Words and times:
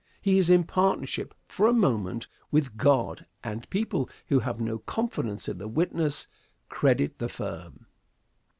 He 0.19 0.39
is 0.39 0.49
in 0.49 0.63
partnership, 0.63 1.35
for 1.45 1.67
a 1.67 1.73
moment, 1.73 2.27
with 2.49 2.75
God, 2.75 3.27
and 3.43 3.69
people 3.69 4.09
who 4.29 4.39
have 4.39 4.59
no 4.59 4.79
confidence 4.79 5.47
in 5.47 5.59
the 5.59 5.67
witness 5.67 6.27
credit 6.69 7.19
the 7.19 7.29
firm. 7.29 7.85